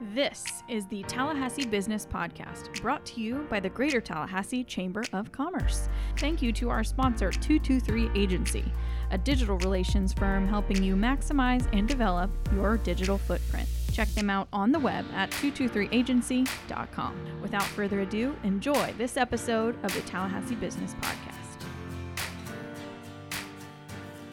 [0.00, 5.32] This is the Tallahassee Business Podcast, brought to you by the Greater Tallahassee Chamber of
[5.32, 5.88] Commerce.
[6.18, 8.64] Thank you to our sponsor, 223 Agency,
[9.10, 13.68] a digital relations firm helping you maximize and develop your digital footprint.
[13.92, 17.40] Check them out on the web at 223agency.com.
[17.42, 21.27] Without further ado, enjoy this episode of the Tallahassee Business Podcast.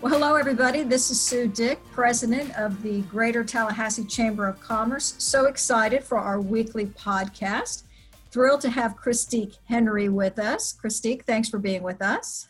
[0.06, 0.84] Well, hello, everybody.
[0.84, 5.16] This is Sue Dick, president of the Greater Tallahassee Chamber of Commerce.
[5.18, 7.86] So excited for our weekly podcast.
[8.30, 10.74] Thrilled to have Christic Henry with us.
[10.74, 12.50] Christic, thanks for being with us.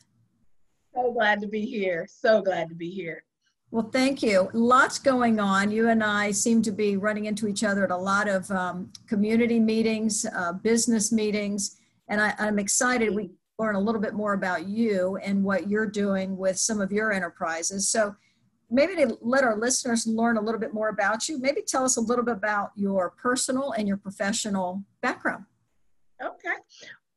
[0.93, 2.05] So glad to be here.
[2.11, 3.23] So glad to be here.
[3.71, 4.49] Well, thank you.
[4.51, 5.71] Lots going on.
[5.71, 8.91] You and I seem to be running into each other at a lot of um,
[9.07, 11.77] community meetings, uh, business meetings,
[12.09, 13.15] and I, I'm excited.
[13.15, 16.91] We learn a little bit more about you and what you're doing with some of
[16.91, 17.89] your enterprises.
[17.89, 18.15] So
[18.69, 21.97] maybe to let our listeners learn a little bit more about you, maybe tell us
[21.97, 25.45] a little bit about your personal and your professional background.
[26.21, 26.55] Okay.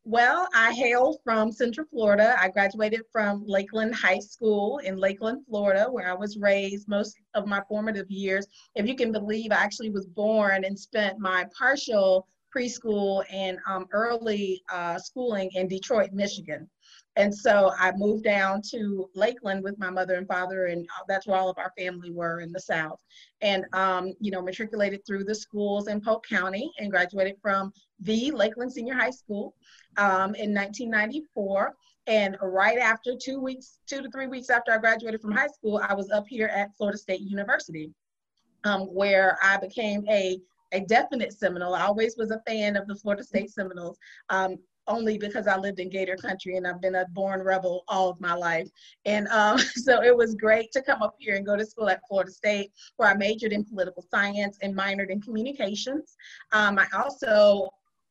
[0.04, 2.34] Well, I hail from Central Florida.
[2.40, 7.46] I graduated from Lakeland High School in Lakeland, Florida, where I was raised most of
[7.46, 8.46] my formative years.
[8.74, 13.86] If you can believe, I actually was born and spent my partial preschool and um,
[13.92, 16.68] early uh, schooling in Detroit, Michigan.
[17.16, 21.26] And so I moved down to Lakeland with my mother and father, and uh, that's
[21.26, 23.00] where all of our family were in the South.
[23.40, 28.30] And, um, you know, matriculated through the schools in Polk County and graduated from the
[28.30, 29.54] Lakeland Senior High School
[29.96, 31.74] um, in 1994.
[32.06, 35.82] And right after two weeks, two to three weeks after I graduated from high school,
[35.86, 37.90] I was up here at Florida State University,
[38.62, 40.38] um, where I became a
[40.72, 41.74] a definite Seminole.
[41.74, 43.98] I always was a fan of the Florida State Seminoles.
[44.28, 48.08] Um, only because I lived in Gator country and I've been a born rebel all
[48.08, 48.68] of my life.
[49.04, 52.00] And um, so it was great to come up here and go to school at
[52.08, 56.16] Florida State, where I majored in political science and minored in communications.
[56.52, 57.68] Um, I also,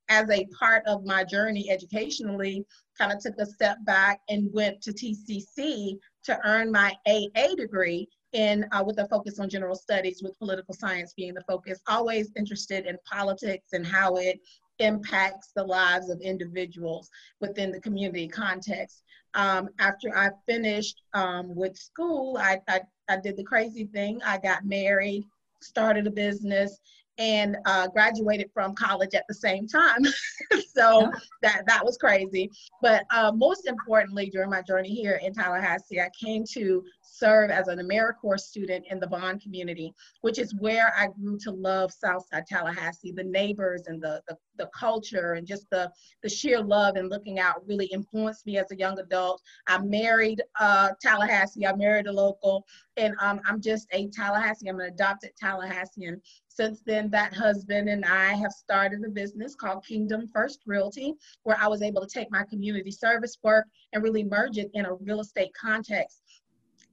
[0.09, 2.65] as a part of my journey educationally,
[2.97, 8.07] kind of took a step back and went to TCC to earn my AA degree
[8.33, 12.29] in uh, with a focus on general studies with political science being the focus always
[12.35, 14.39] interested in politics and how it
[14.79, 19.03] impacts the lives of individuals within the community context.
[19.33, 24.21] Um, after i finished um, with school I, I, I did the crazy thing.
[24.25, 25.25] I got married
[25.61, 26.79] started a business
[27.17, 30.03] and uh, graduated from college at the same time.
[30.75, 31.11] so
[31.41, 32.51] that that was crazy.
[32.81, 37.67] But uh, most importantly, during my journey here in Tallahassee, I came to serve as
[37.67, 42.45] an AmeriCorps student in the Bond community, which is where I grew to love Southside
[42.45, 43.11] Tallahassee.
[43.11, 45.91] The neighbors and the, the, the culture and just the,
[46.21, 49.41] the sheer love and looking out really influenced me as a young adult.
[49.67, 52.65] I married uh, Tallahassee, I married a local,
[52.97, 56.19] and um, I'm just a Tallahassee, I'm an adopted Tallahassean.
[56.47, 61.13] Since then, that husband and I have started a business called Kingdom First Realty,
[61.43, 64.85] where I was able to take my community service work and really merge it in
[64.85, 66.23] a real estate context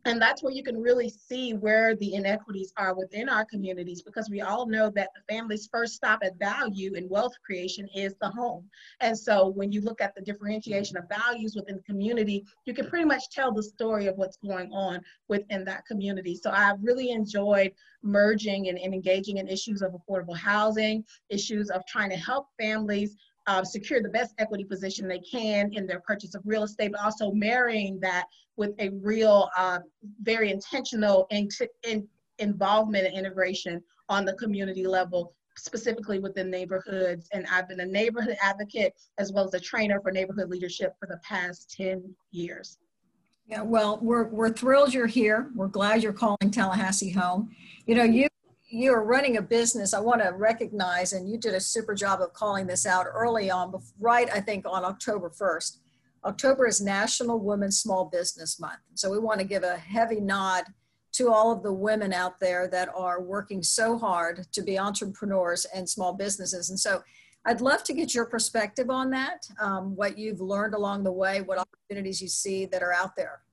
[0.05, 4.29] and that's where you can really see where the inequities are within our communities because
[4.31, 8.29] we all know that the family's first stop at value and wealth creation is the
[8.29, 8.69] home.
[9.01, 12.89] And so when you look at the differentiation of values within the community, you can
[12.89, 16.37] pretty much tell the story of what's going on within that community.
[16.37, 17.73] So I've really enjoyed
[18.03, 23.17] merging and, and engaging in issues of affordable housing, issues of trying to help families
[23.47, 27.01] uh, secure the best equity position they can in their purchase of real estate, but
[27.01, 29.79] also marrying that with a real, uh,
[30.23, 31.49] very intentional in,
[31.87, 32.07] in
[32.39, 37.29] involvement and integration on the community level, specifically within neighborhoods.
[37.33, 41.07] And I've been a neighborhood advocate as well as a trainer for neighborhood leadership for
[41.07, 42.79] the past 10 years.
[43.47, 45.51] Yeah, well, we're, we're thrilled you're here.
[45.55, 47.55] We're glad you're calling Tallahassee home.
[47.87, 48.29] You know, you
[48.69, 52.33] you're running a business, I want to recognize, and you did a super job of
[52.33, 55.79] calling this out early on, right, I think on October 1st.
[56.25, 58.81] October is National Women's Small Business Month.
[58.95, 60.65] So we want to give a heavy nod
[61.13, 65.65] to all of the women out there that are working so hard to be entrepreneurs
[65.67, 66.71] and small businesses.
[66.71, 67.03] And so
[67.45, 71.43] I'd love to get your perspective on that, um, what you've learned along the way,
[71.43, 73.44] what opportunities you see that are out there.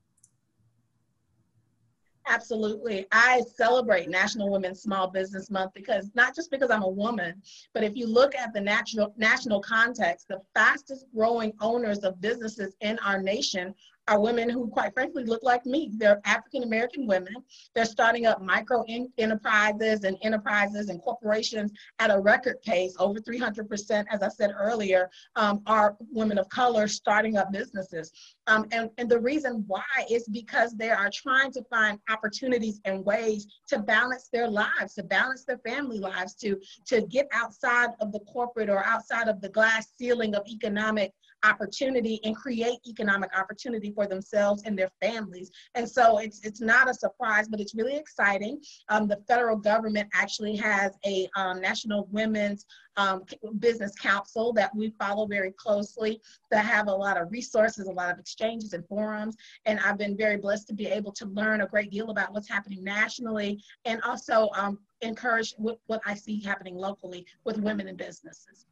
[2.31, 3.05] Absolutely.
[3.11, 7.41] I celebrate National Women's Small Business Month because not just because I'm a woman,
[7.73, 12.73] but if you look at the natural national context, the fastest growing owners of businesses
[12.79, 13.75] in our nation
[14.11, 15.89] are women who, quite frankly, look like me.
[15.93, 17.33] They're African American women.
[17.73, 18.83] They're starting up micro
[19.17, 25.09] enterprises and enterprises and corporations at a record pace, over 300%, as I said earlier,
[25.37, 28.11] um, are women of color starting up businesses.
[28.47, 33.05] Um, and, and the reason why is because they are trying to find opportunities and
[33.05, 38.11] ways to balance their lives, to balance their family lives, to, to get outside of
[38.11, 43.91] the corporate or outside of the glass ceiling of economic opportunity and create economic opportunity
[43.91, 45.51] for themselves and their families.
[45.75, 48.61] And so it's it's not a surprise, but it's really exciting.
[48.89, 52.65] Um, the federal government actually has a um, National Women's
[52.97, 53.23] um,
[53.59, 58.11] Business Council that we follow very closely that have a lot of resources, a lot
[58.11, 59.35] of exchanges and forums.
[59.65, 62.49] And I've been very blessed to be able to learn a great deal about what's
[62.49, 67.95] happening nationally and also um, encourage what, what I see happening locally with women in
[67.95, 68.65] businesses.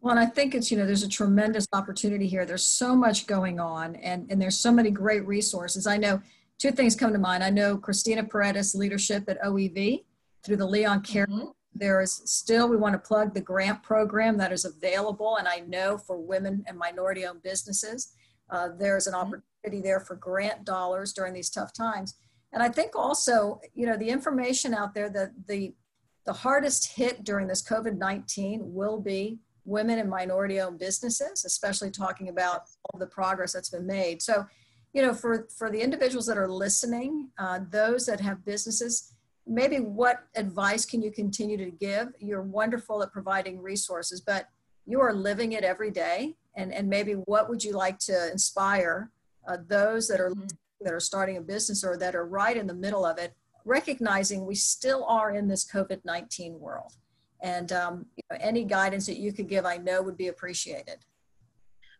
[0.00, 2.46] Well, and I think it's, you know, there's a tremendous opportunity here.
[2.46, 5.86] There's so much going on and, and there's so many great resources.
[5.86, 6.22] I know
[6.58, 7.42] two things come to mind.
[7.42, 10.04] I know Cristina Paredes' leadership at OEV
[10.44, 11.26] through the Leon Care.
[11.26, 11.48] Mm-hmm.
[11.74, 15.36] There is still, we want to plug the grant program that is available.
[15.36, 18.12] And I know for women and minority owned businesses,
[18.50, 19.34] uh, there's an mm-hmm.
[19.34, 22.14] opportunity there for grant dollars during these tough times.
[22.52, 25.74] And I think also, you know, the information out there that the,
[26.24, 31.90] the hardest hit during this COVID 19 will be women and minority owned businesses, especially
[31.90, 34.22] talking about all the progress that's been made.
[34.22, 34.46] So,
[34.94, 39.12] you know, for, for the individuals that are listening, uh, those that have businesses,
[39.46, 42.08] maybe what advice can you continue to give?
[42.18, 44.48] You're wonderful at providing resources, but
[44.86, 46.34] you are living it every day.
[46.56, 49.10] And, and maybe what would you like to inspire
[49.46, 50.46] uh, those that are mm-hmm.
[50.80, 54.46] that are starting a business or that are right in the middle of it, recognizing
[54.46, 56.92] we still are in this COVID 19 world?
[57.40, 60.98] And um, you know, any guidance that you could give, I know would be appreciated.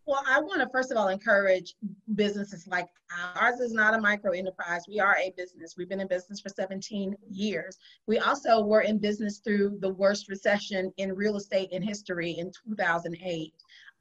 [0.08, 1.74] Well, I want to first of all encourage
[2.14, 2.88] businesses like
[3.36, 4.84] ours is not a micro enterprise.
[4.88, 5.74] We are a business.
[5.76, 7.76] We've been in business for 17 years.
[8.06, 12.50] We also were in business through the worst recession in real estate in history in
[12.66, 13.52] 2008.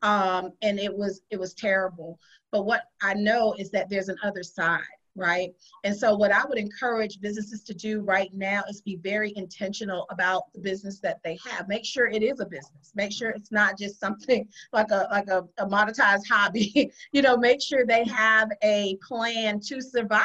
[0.02, 2.20] Um, and it was it was terrible.
[2.54, 4.80] But what I know is that there's an other side
[5.18, 5.50] right?
[5.84, 10.06] And so, what I would encourage businesses to do right now is be very intentional
[10.10, 11.68] about the business that they have.
[11.68, 12.92] Make sure it is a business.
[12.96, 16.92] Make sure it's not just something like a like a, a monetized hobby.
[17.12, 20.24] you know, make sure they have a plan to survive.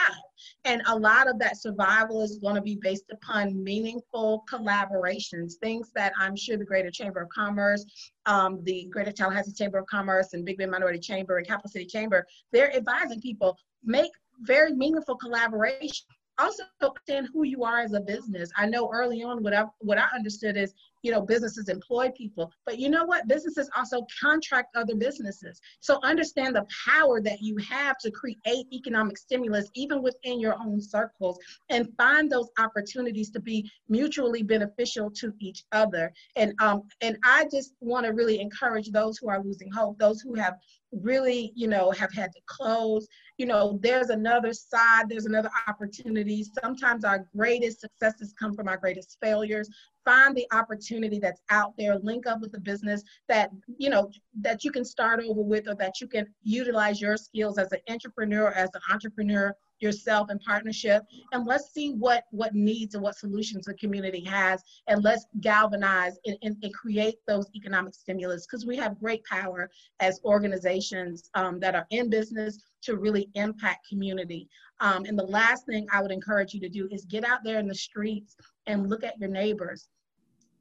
[0.65, 5.91] And a lot of that survival is going to be based upon meaningful collaborations, things
[5.95, 7.85] that I'm sure the Greater Chamber of Commerce,
[8.27, 11.87] um, the Greater Tallahassee Chamber of Commerce, and Big Bend Minority Chamber and Capital City
[11.87, 16.07] Chamber, they're advising people make very meaningful collaboration.
[16.39, 18.51] Also understand who you are as a business.
[18.57, 22.53] I know early on what I what I understood is, you know, businesses employ people,
[22.65, 23.29] but you know what?
[23.29, 25.61] Businesses also contract other businesses.
[25.81, 30.81] So understand the power that you have to create economic stimulus even within your own
[30.81, 31.39] circles
[31.71, 36.13] and find those opportunities to be mutually beneficial to each other.
[36.37, 40.21] And um and I just want to really encourage those who are losing hope, those
[40.21, 40.55] who have
[40.93, 43.09] really, you know, have had to close.
[43.39, 46.45] You know, there's another side, there's another opportunity.
[46.63, 49.69] Sometimes our greatest successes come from our greatest failures.
[50.05, 54.11] Find the opportunity that's out there, link up with a business that, you know,
[54.41, 57.81] that you can start over with or that you can utilize your skills as an
[57.89, 61.03] entrepreneur, as an entrepreneur yourself in partnership.
[61.33, 64.63] And let's see what what needs and what solutions the community has.
[64.87, 68.47] And let's galvanize and, and, and create those economic stimulus.
[68.47, 69.69] Because we have great power
[70.01, 74.49] as organizations um, that are in business to really impact community.
[74.81, 77.61] Um, and the last thing i would encourage you to do is get out there
[77.61, 79.89] in the streets and look at your neighbors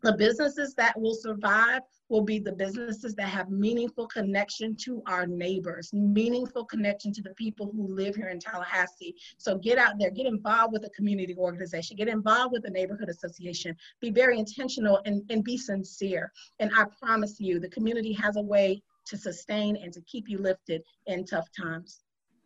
[0.03, 5.25] the businesses that will survive will be the businesses that have meaningful connection to our
[5.27, 9.15] neighbors, meaningful connection to the people who live here in Tallahassee.
[9.37, 13.09] So get out there, get involved with a community organization, get involved with a neighborhood
[13.09, 16.31] association, be very intentional and, and be sincere.
[16.59, 20.39] And I promise you, the community has a way to sustain and to keep you
[20.39, 22.01] lifted in tough times.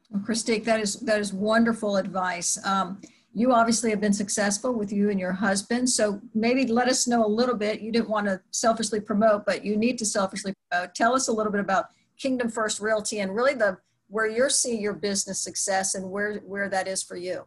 [0.10, 2.64] Well, Christic, that is that is wonderful advice.
[2.64, 3.02] Um,
[3.38, 5.90] you obviously have been successful with you and your husband.
[5.90, 7.82] So maybe let us know a little bit.
[7.82, 10.96] You didn't want to selfishly promote, but you need to selfishly promote.
[10.96, 11.88] Tell us a little bit about
[12.18, 13.78] Kingdom First Realty and really the
[14.08, 17.46] where you're seeing your business success and where where that is for you.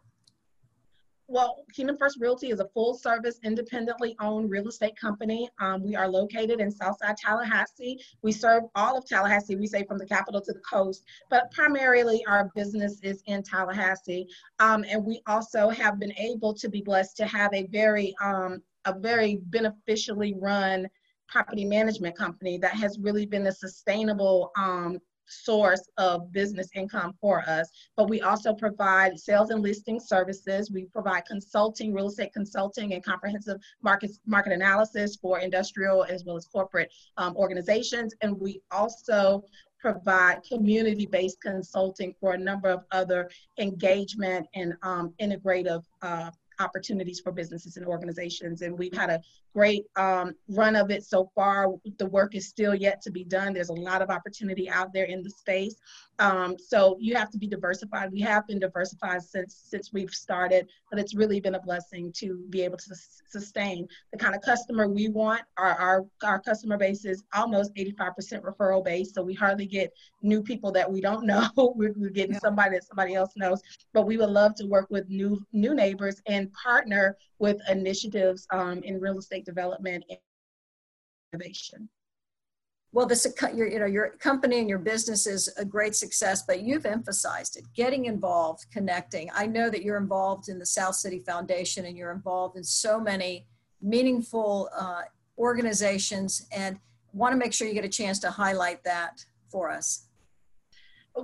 [1.30, 5.50] Well, Kingdom First Realty is a full service, independently owned real estate company.
[5.60, 8.00] Um, we are located in Southside Tallahassee.
[8.22, 12.24] We serve all of Tallahassee, we say from the capital to the coast, but primarily
[12.26, 14.26] our business is in Tallahassee.
[14.58, 18.62] Um, and we also have been able to be blessed to have a very, um,
[18.86, 20.88] a very beneficially run
[21.28, 27.42] property management company that has really been a sustainable um, source of business income for
[27.48, 27.70] us.
[27.96, 30.70] But we also provide sales and listing services.
[30.70, 36.36] We provide consulting, real estate consulting, and comprehensive market market analysis for industrial as well
[36.36, 38.14] as corporate um, organizations.
[38.22, 39.44] And we also
[39.78, 46.30] provide community-based consulting for a number of other engagement and um, integrative uh,
[46.60, 48.62] opportunities for businesses and organizations.
[48.62, 49.20] And we've had a
[49.58, 51.66] great um, run of it so far.
[51.98, 53.52] The work is still yet to be done.
[53.52, 55.74] There's a lot of opportunity out there in the space.
[56.20, 58.12] Um, so you have to be diversified.
[58.12, 62.44] We have been diversified since since we've started, but it's really been a blessing to
[62.50, 62.94] be able to
[63.28, 65.42] sustain the kind of customer we want.
[65.56, 70.42] Our our, our customer base is almost 85% referral based, so we hardly get new
[70.42, 71.48] people that we don't know.
[71.76, 72.40] we're, we're getting yeah.
[72.40, 73.60] somebody that somebody else knows.
[73.92, 78.82] But we would love to work with new new neighbors and partner with initiatives um,
[78.82, 80.18] in real estate development and
[81.32, 81.88] innovation.
[82.92, 86.62] Well, this your you know your company and your business is a great success, but
[86.62, 89.30] you've emphasized it, getting involved, connecting.
[89.34, 92.98] I know that you're involved in the South City Foundation and you're involved in so
[92.98, 93.46] many
[93.82, 95.02] meaningful uh,
[95.36, 96.78] organizations, and
[97.12, 100.07] want to make sure you get a chance to highlight that for us.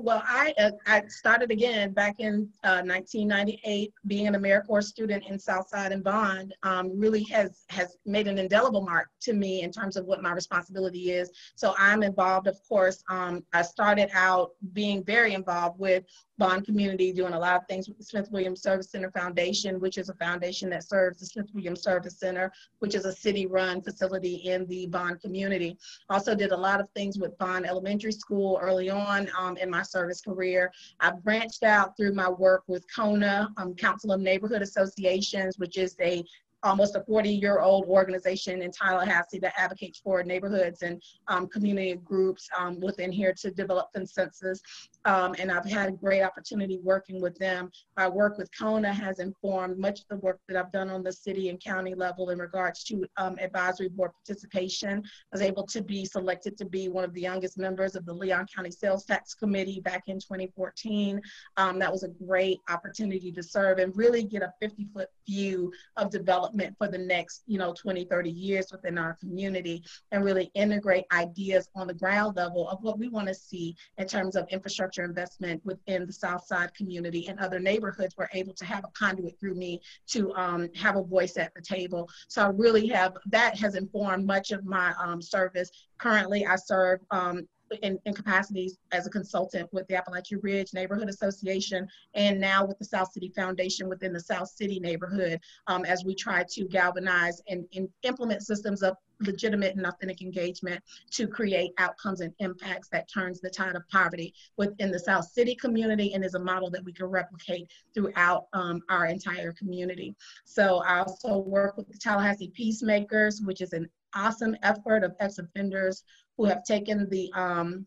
[0.01, 3.93] Well, I uh, I started again back in uh, 1998.
[4.07, 8.83] Being an AmeriCorps student in Southside and Bond um, really has has made an indelible
[8.83, 11.31] mark to me in terms of what my responsibility is.
[11.55, 13.05] So I'm involved, of course.
[13.09, 16.05] Um, I started out being very involved with
[16.37, 19.99] Bond community, doing a lot of things with the Smith Williams Service Center Foundation, which
[19.99, 24.35] is a foundation that serves the Smith Williams Service Center, which is a city-run facility
[24.35, 25.79] in the Bond community.
[26.11, 29.83] Also did a lot of things with Bond Elementary School early on um, in my
[29.85, 30.73] service career.
[31.01, 35.97] I branched out through my work with CONA, um, Council of Neighborhood Associations, which is
[36.01, 36.25] a
[36.65, 41.95] almost a 40 year old organization in Tallahassee that advocates for neighborhoods and um, community
[42.03, 44.61] groups um, within here to develop consensus.
[45.05, 47.71] Um, and I've had a great opportunity working with them.
[47.97, 51.13] My work with CONA has informed much of the work that I've done on the
[51.13, 55.01] city and county level in regards to um, advisory board participation.
[55.05, 58.15] I was able to be selected to be one of the youngest members of the
[58.15, 61.21] Leon County Sales Tax Committee back in 2014.
[61.59, 65.71] Um, that was a great opportunity to serve and really get a 50 foot view
[65.97, 69.83] of development for the next, you know, 20, 30 years within our community
[70.13, 74.07] and really integrate ideas on the ground level of what we want to see in
[74.07, 78.15] terms of infrastructure investment within the South Side community and other neighborhoods.
[78.17, 81.63] We're able to have a conduit through me to um, have a voice at the
[81.63, 82.09] table.
[82.29, 85.71] So I really have, that has informed much of my um, service.
[85.99, 87.47] Currently, I serve um,
[87.83, 92.79] in, in, capacities as a consultant with the Apalachee Ridge Neighborhood Association and now with
[92.79, 97.43] the South City Foundation within the South City neighborhood um, as we try to galvanize
[97.49, 103.09] and, and, implement systems of legitimate and authentic engagement to create outcomes and impacts that
[103.09, 106.85] turns the tide of poverty within the South City community and is a model that
[106.85, 110.15] we can replicate throughout um, our entire community.
[110.45, 116.05] So I also work with the Tallahassee Peacemakers, which is an awesome effort of ex-offenders
[116.37, 117.87] who have taken the um,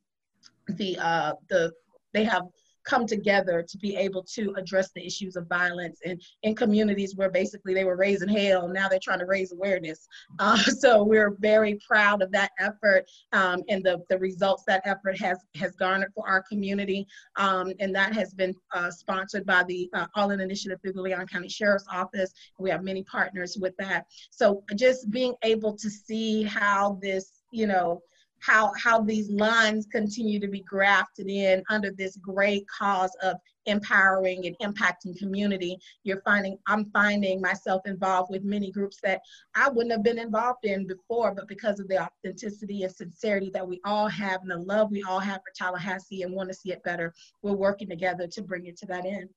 [0.67, 1.71] the uh, the
[2.13, 2.43] they have
[2.87, 7.29] come together to be able to address the issues of violence in, in communities where
[7.29, 8.67] basically they were raising hell.
[8.67, 10.07] Now they're trying to raise awareness.
[10.39, 15.19] Uh, so we're very proud of that effort um, and the, the results that effort
[15.19, 17.07] has, has garnered for our community.
[17.37, 21.01] Um, and that has been uh, sponsored by the uh, All In Initiative through the
[21.01, 22.31] Leon County Sheriff's Office.
[22.59, 24.05] We have many partners with that.
[24.29, 28.01] So just being able to see how this, you know,
[28.39, 34.47] how how these lines continue to be grafted in under this great cause of empowering
[34.47, 35.77] and impacting community.
[36.03, 39.21] You're finding i'm finding myself involved with many groups that
[39.55, 43.67] i wouldn't have been involved in before but because of the authenticity and sincerity that
[43.67, 46.71] we all have and the love we all have for tallahassee and want to see
[46.71, 49.29] it better we're working together to bring it to that end.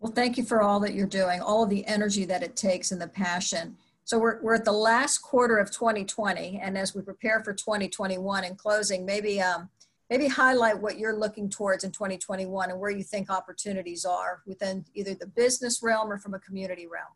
[0.00, 2.92] Well thank you for all that you're doing all of the energy that it takes
[2.92, 3.76] and the passion
[4.08, 8.42] so we're, we're at the last quarter of 2020, and as we prepare for 2021
[8.42, 9.68] in closing, maybe um,
[10.08, 14.82] maybe highlight what you're looking towards in 2021 and where you think opportunities are within
[14.94, 17.12] either the business realm or from a community realm.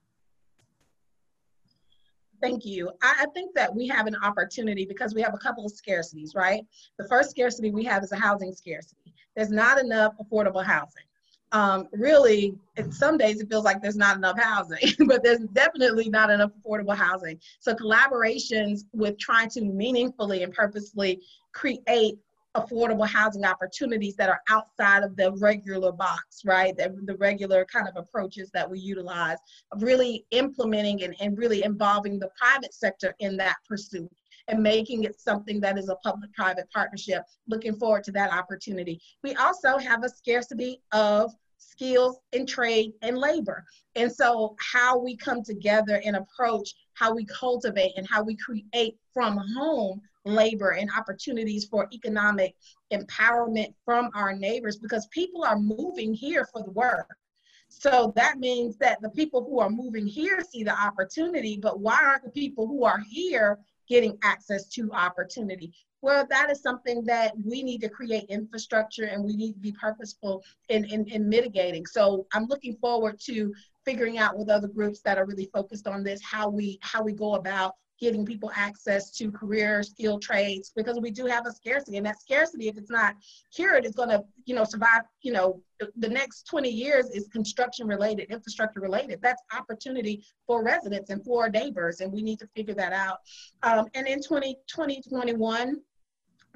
[2.43, 2.91] Thank you.
[3.03, 6.63] I, think that we have an opportunity because we have a couple of scarcities, right?
[6.99, 9.15] The first scarcity we have is a housing scarcity.
[9.35, 11.05] There's not enough affordable housing
[11.53, 12.55] um, really,
[12.91, 16.97] some days it feels like there's not enough housing, but there's definitely not enough affordable
[16.97, 17.39] housing.
[17.61, 21.21] So collaborations with trying to meaningfully and purposely
[21.53, 22.17] create
[22.55, 26.77] affordable housing opportunities that are outside of the regular box, right?
[26.77, 29.39] The, the regular kind of approaches that we utilize,
[29.79, 34.11] really implementing and, and really involving the private sector in that pursuit
[34.49, 37.25] and making it something that is a public private partnership.
[37.49, 39.01] Looking forward to that opportunity.
[39.23, 43.65] We also have a scarcity of skills and trade and labor.
[43.95, 48.97] And so, how we come together and approach how we cultivate and how we create
[49.13, 52.55] from home labor and opportunities for economic
[52.93, 57.09] empowerment from our neighbors because people are moving here for the work.
[57.69, 61.99] So that means that the people who are moving here see the opportunity, but why
[62.03, 63.59] aren't the people who are here
[63.93, 65.71] getting access to opportunity?
[66.01, 69.73] Well, that is something that we need to create infrastructure and we need to be
[69.73, 71.85] purposeful in, in, in mitigating.
[71.85, 73.53] So I'm looking forward to
[73.85, 77.13] figuring out with other groups that are really focused on this how we how we
[77.13, 81.99] go about getting people access to career skill trades because we do have a scarcity
[81.99, 83.15] and that scarcity if it's not
[83.55, 87.29] cured is going to you know survive you know the, the, next 20 years is
[87.29, 89.21] construction related infrastructure related.
[89.23, 93.19] That's opportunity for residents and for neighbors and we need to figure that out.
[93.63, 95.81] Um, and in 20, 2021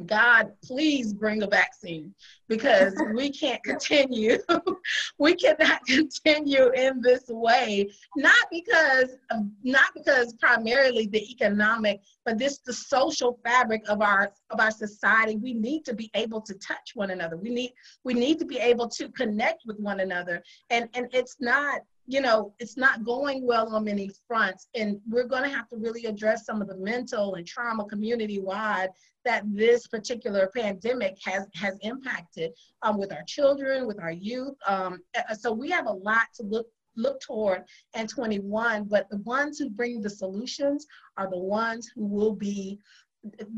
[0.04, 2.14] God, please bring a vaccine
[2.48, 4.38] because we can't continue.
[5.18, 7.90] we cannot continue in this way.
[8.14, 14.32] Not because, um, not because primarily the economic, but this the social fabric of our
[14.50, 15.36] of our society.
[15.36, 17.36] We need to be able to touch one another.
[17.36, 17.72] We need
[18.04, 20.42] we need to be able to connect with one another.
[20.68, 24.68] And and it's not you know, it's not going well on many fronts.
[24.74, 28.38] And we're going to have to really address some of the mental and trauma community
[28.38, 28.90] wide
[29.24, 34.54] that this particular pandemic has, has impacted um, with our children, with our youth.
[34.66, 35.00] Um,
[35.38, 36.66] so we have a lot to look
[36.98, 40.86] look toward and 21 but the ones who bring the solutions
[41.18, 42.78] are the ones who will be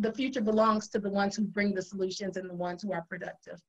[0.01, 3.07] the future belongs to the ones who bring the solutions and the ones who are
[3.09, 3.61] productive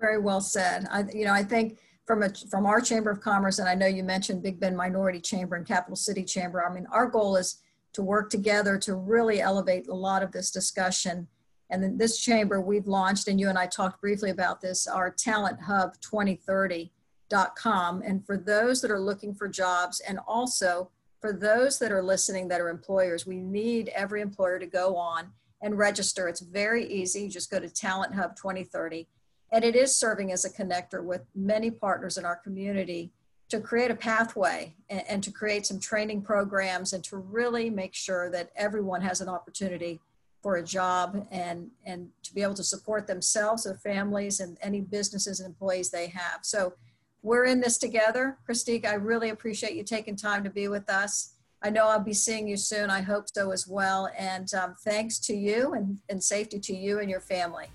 [0.00, 3.58] very well said i you know i think from a, from our Chamber of Commerce,
[3.58, 6.64] and I know you mentioned Big Bend Minority Chamber and Capital City Chamber.
[6.64, 7.60] I mean, our goal is
[7.92, 11.28] to work together to really elevate a lot of this discussion.
[11.68, 15.10] And then this chamber we've launched, and you and I talked briefly about this, our
[15.10, 18.02] Talent Hub 2030.com.
[18.02, 20.88] And for those that are looking for jobs, and also
[21.20, 25.30] for those that are listening that are employers, we need every employer to go on
[25.60, 26.26] and register.
[26.26, 27.28] It's very easy.
[27.28, 29.06] Just go to Talent Hub 2030
[29.52, 33.10] and it is serving as a connector with many partners in our community
[33.48, 37.94] to create a pathway and, and, to create some training programs and to really make
[37.94, 40.00] sure that everyone has an opportunity
[40.42, 44.80] for a job and, and to be able to support themselves, their families, and any
[44.80, 46.40] businesses and employees they have.
[46.42, 46.74] So
[47.22, 48.36] we're in this together.
[48.46, 51.34] Christic, I really appreciate you taking time to be with us.
[51.62, 52.88] I know I'll be seeing you soon.
[52.88, 54.10] I hope so as well.
[54.16, 57.66] And um, thanks to you and, and safety to you and your family.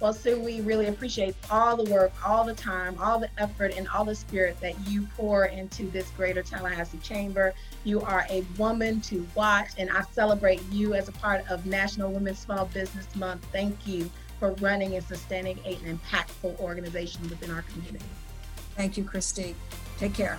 [0.00, 3.86] Well, Sue, we really appreciate all the work, all the time, all the effort, and
[3.88, 7.52] all the spirit that you pour into this Greater Tallahassee Chamber.
[7.84, 12.10] You are a woman to watch, and I celebrate you as a part of National
[12.10, 13.46] Women's Small Business Month.
[13.52, 18.06] Thank you for running and sustaining an impactful organization within our community.
[18.76, 19.54] Thank you, Christy.
[19.98, 20.38] Take care.